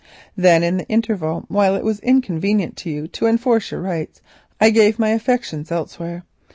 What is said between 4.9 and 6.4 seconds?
my affection elsewhere.